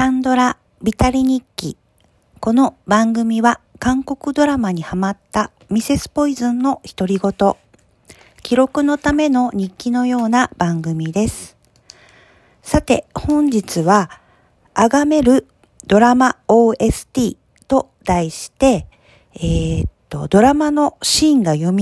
[0.00, 1.76] カンドラビタリ日記。
[2.40, 7.54] この番組は韓国ドラマにハマったミセスポイズンの独り言。
[8.42, 11.58] 記録のための日記のような番組です。
[12.62, 14.10] さて、本日は、
[14.72, 15.46] あがめる
[15.86, 17.36] ドラマ OST
[17.68, 18.86] と題して、
[19.34, 21.72] えー、っと、ドラマのシーンが蘇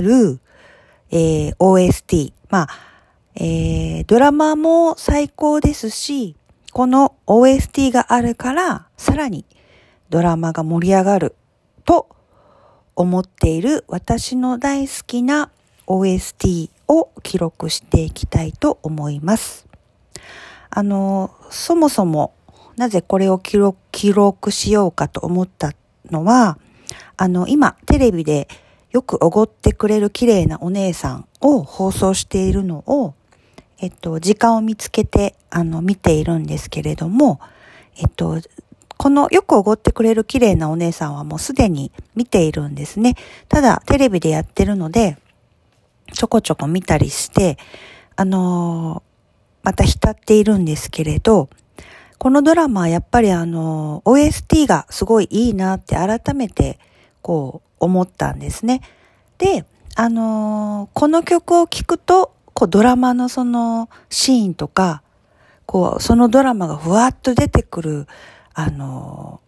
[0.00, 0.40] る、
[1.10, 2.32] えー、OST。
[2.48, 2.68] まあ、
[3.34, 6.34] えー、ドラマも最高ですし、
[6.78, 9.44] この OST があるから、さらに
[10.10, 11.34] ドラマが盛り上がる
[11.84, 12.08] と
[12.94, 15.50] 思っている私の大好きな
[15.88, 19.66] OST を記録していきたいと思います。
[20.70, 22.32] あの、そもそも
[22.76, 25.72] なぜこれを記録記録しようかと思った
[26.12, 26.60] のは、
[27.16, 28.46] あの、今テレビで
[28.92, 33.16] よくおごってくれる綺麗なお姉さんを放送しているのを
[33.80, 37.40] えっと、時間を見つけて、あの、見ているんですけれども、
[37.96, 38.40] えっと、
[38.96, 43.14] このよくおごってくれる綺麗なお姉さんはもうすでに見ているんですね。
[43.48, 45.16] ただ、テレビでやってるので、
[46.12, 47.56] ちょこちょこ見たりして、
[48.16, 51.48] あのー、また浸っているんですけれど、
[52.18, 56.80] このドラマはやっぱりあの、OST がすごいいいなって改めて
[57.22, 58.80] こう思ったんですね。
[59.38, 59.64] で、
[59.94, 65.04] あのー、この曲を聴くとこうドラマのそのシーンとか、
[65.64, 68.08] こう、そのドラマがふわっと出てくる、
[68.52, 69.40] あの、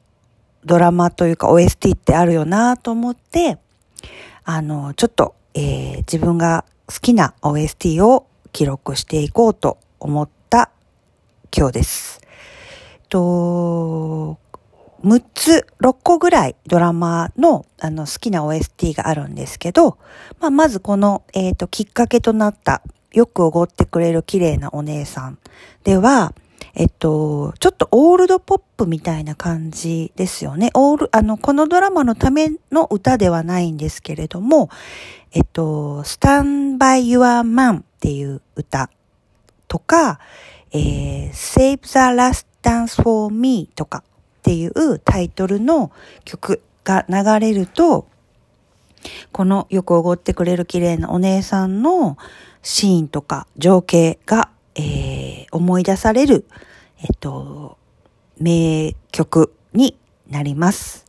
[0.65, 3.59] ドラマというか OST ってあるよなと思って、
[4.45, 10.71] あの、ちょっと、えー、自分が好きな OST を記録していこうと思った
[11.53, 12.21] 今日です。
[13.09, 14.39] と、
[15.03, 19.99] 6つ、6個ぐらいドラマのあの好きな OST があるんですけど、
[20.39, 25.39] まあ、まずこの、えっ、ー、と、きっかけとなったよくおごってくれる綺麗なお姉さん
[25.85, 26.35] では、
[26.75, 30.71] えっと、ちょっとオールドポップみたいな感じですよね。
[30.75, 34.71] オール、あの、このドラマのための歌ではないんですけれども、
[35.33, 38.91] えっと、Stand by Your Man っていう歌
[39.67, 40.21] とか、
[40.73, 44.05] えー、Save the Last Dance for Me とか
[44.39, 45.91] っていうタイトルの
[46.25, 48.07] 曲が流れると、
[49.33, 52.19] このよくおごってくれる綺麗なお姉さんの
[52.63, 56.47] シーンとか情景が、えー、思い出される、
[56.99, 57.79] えっと、
[58.39, 59.97] 名曲に
[60.29, 61.07] なります。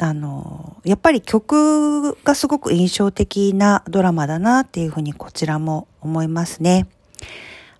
[0.00, 6.88] あの、やっぱり曲がすごく印象的なドラマだなっていうふうにこちらも思いますね。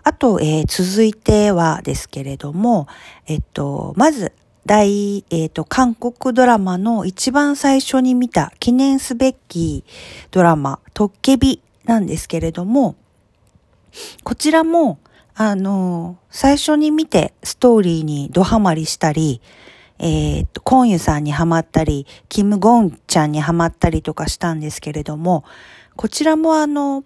[0.04, 2.86] あと、えー、続いてはですけれども、
[3.26, 4.32] えっと、まず、
[4.66, 9.84] 大、えっ、と、韓国ドラマの一番最初に見た記念すべき
[10.30, 12.96] ドラマ、トッケビなんですけれども、
[14.22, 14.98] こちらも、
[15.34, 19.40] あの、最初に見てストーリーにドハマりしたり、
[19.98, 25.44] えっ、と、コンユさんにハマったり、キム・ゴンちゃんにハマったりとかしたんですけれども、
[25.96, 27.04] こちらもあの、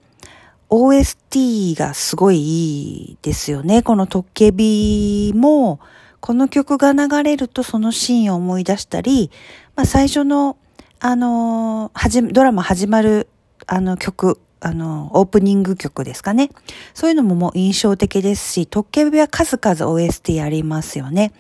[0.71, 3.83] OST がすごいいいですよね。
[3.83, 5.81] このトッケビも、
[6.21, 9.31] この曲が流れるとそのシーンを思い出したり、
[9.77, 10.57] まあ最初の、
[11.01, 13.29] あのはじ、ドラマ始まる、
[13.67, 16.51] あの曲、あの、オープニング曲ですかね。
[16.95, 21.33] そういうのももう印象的ですし、トッケビは数々 OST ありますよね。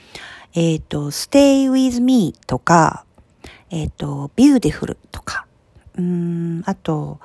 [0.54, 3.04] えっ、ー、と、Stay with me とか、
[3.70, 5.46] えっ、ー、と、Beautiful とか、
[5.96, 7.20] うん、あと、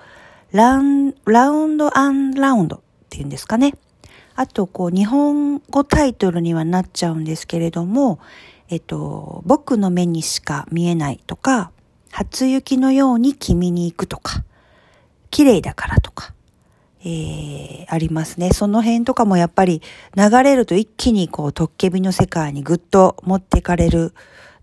[0.52, 2.80] ラン、ラウンドアンラウンドっ
[3.10, 3.76] ていうんですかね。
[4.36, 8.20] あと、こう、日本語タイトルにはなっちゃうんですけれども、
[8.70, 11.72] えっと、僕の目にしか見えないとか、
[12.12, 14.44] 初雪のように君に行くとか、
[15.34, 16.32] 綺麗だからとか、
[17.04, 18.52] えー、ありますね。
[18.52, 19.82] その辺とかもやっぱり
[20.16, 24.14] 流れると一気にこう、トッケビの世界にぐっと持っていかれる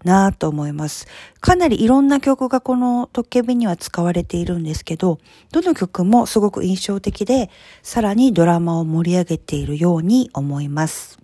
[0.05, 1.09] なぁと思います。
[1.41, 5.19] かなりいろんな曲がこのトッケビには使われているんですけど、
[5.51, 7.51] どの曲もすごく印象的で、
[7.83, 11.19] さらにドラマを盛り上げているように思います。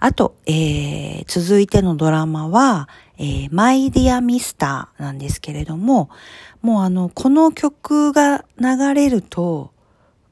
[0.00, 2.88] あと、えー、続いてのドラマは、
[3.18, 6.08] えー、マイディアミスターなんですけれども、
[6.62, 9.72] もうあの、この曲が流れると、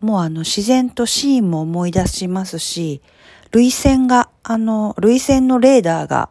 [0.01, 3.03] もうあの、自然とシーンも思い出しますし、
[3.51, 6.31] 類線が、あの、類線のレーダーが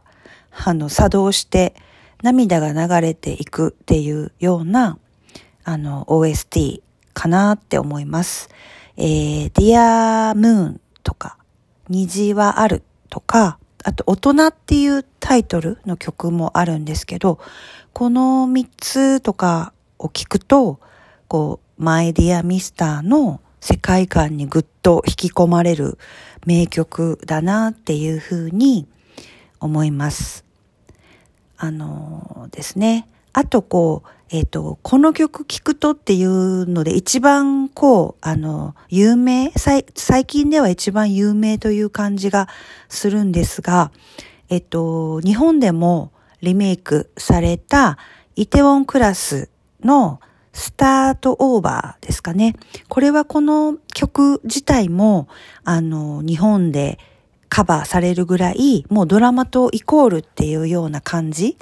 [0.64, 1.76] あの、作動して
[2.24, 4.98] 涙が流れていくっていうような、
[5.64, 6.82] あの、OST
[7.14, 8.50] かなって思います。
[8.98, 11.38] えー、Dear Moon とか、
[11.90, 17.38] 虹はあるとか、あと、大人っていうタイトルの曲もあるんですけど、
[17.94, 20.80] この3つとかを聞くと、
[21.28, 26.00] こう、マイディアミスターの世界観にぐっと引き込まれる、
[26.48, 28.88] 名曲だなっていうふうに
[29.60, 30.46] 思います。
[31.56, 33.08] あのですね。
[33.38, 42.48] あとこう、えっ、ー、と、この曲聴くとっていうので一番こう、あの、有名最、最近では一番有名という感じが
[42.88, 43.92] するんですが、
[44.48, 47.98] えっ、ー、と、日本でもリメイクされた
[48.38, 49.50] イテウォンクラス
[49.84, 50.22] の
[50.54, 52.56] スタートオーバーですかね。
[52.88, 55.28] これはこの曲自体も、
[55.66, 57.00] あの、日本で
[57.50, 61.58] カバーされるぐらい、もうドラマとイコールっていうような感じ。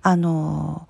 [0.00, 0.86] あの、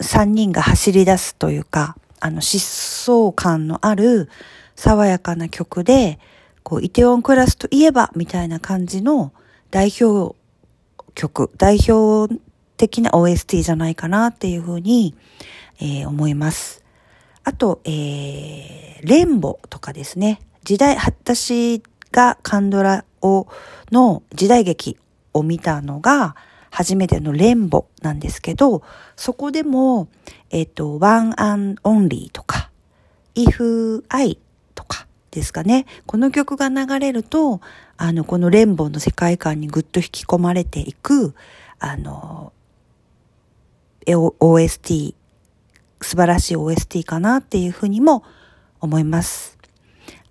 [0.00, 4.28] 三人が走り出すというか、あの、疾走感のある
[4.76, 6.18] 爽やかな曲で、
[6.62, 9.32] こう、イテウォンクラスといえば、みたいな感じの
[9.70, 10.36] 代表
[11.14, 12.32] 曲、代表
[12.76, 15.14] 的な OST じゃないかなっていうふうに、
[15.80, 16.84] えー、思います。
[17.44, 20.40] あと、えー、レンボとかですね。
[20.64, 21.82] 時代、私
[22.12, 23.48] がカンドラを、
[23.90, 24.96] の時代劇
[25.34, 26.36] を見たのが、
[26.72, 28.82] 初めてのレンボなんですけど、
[29.14, 30.08] そこでも、
[30.48, 32.70] えっ、と、One and Only とか、
[33.34, 34.38] If I
[34.74, 35.84] とかですかね。
[36.06, 37.60] この曲が流れると、
[37.98, 41.34] あの、このレンボの世界観にぐっと引き込まれていく、
[41.78, 42.54] あの、
[44.06, 45.14] OST
[46.00, 48.24] 素晴らしい OST かなっていうふうにも
[48.80, 49.58] 思います。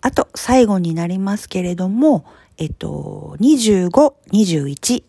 [0.01, 2.25] あと、最後になりますけれども、
[2.57, 5.03] えっと、25、21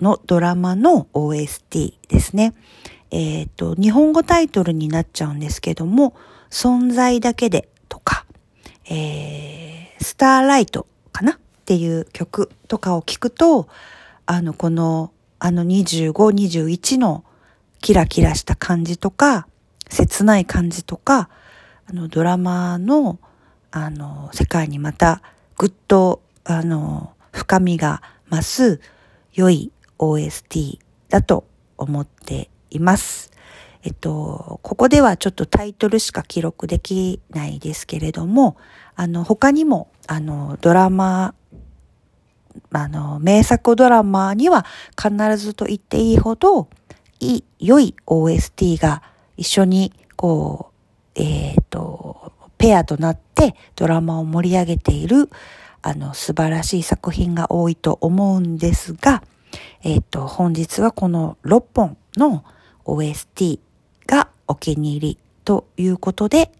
[0.00, 2.54] のドラマの OST ですね。
[3.10, 6.14] えっと、日本語タイトルになっちゃうんですけども、
[6.50, 8.26] 存在だけでとか、
[8.88, 11.32] えー、スターライトかな？
[11.32, 13.68] っていう曲とかを聞くと、
[14.26, 17.24] あの、この、あの25、21の
[17.80, 19.48] キラキラした感じとか、
[19.88, 21.28] 切ない感じとか、
[21.88, 23.18] あの、ドラマの、
[23.70, 25.22] あの、世界にまた
[25.58, 28.80] ぐっと、あの、深みが増す
[29.36, 30.78] 良い OST
[31.10, 31.46] だと
[31.76, 33.30] 思っています。
[33.82, 38.56] えっと、ここではちょっとタイトルしか記録できないですけれども、
[38.96, 41.34] あの、他にも、あの、ドラマ、
[42.72, 44.64] あの、名作ドラマには
[45.00, 46.68] 必ずと言っていいほど、
[47.20, 49.02] いい、良い OST が
[49.36, 50.72] 一緒に、こ
[51.14, 55.28] う、えっ、ー、と、ペアとなってドラマを盛り上げている、
[55.82, 59.22] あの、素晴らしい作品が多いと思うんですが、
[59.82, 62.44] えっ、ー、と、本日はこの6本の
[62.84, 63.60] OST
[64.06, 66.50] がお気に入りということで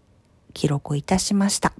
[0.53, 1.73] 記録いたしました。